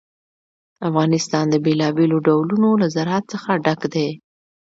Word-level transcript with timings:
افغانستان 0.87 1.45
د 1.49 1.55
بېلابېلو 1.65 2.17
ډولونو 2.27 2.69
له 2.81 2.87
زراعت 2.95 3.25
څخه 3.33 3.49
ډک 3.63 3.81
دی. 3.93 4.09